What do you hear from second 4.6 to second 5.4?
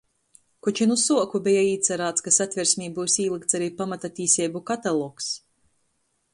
katalogs,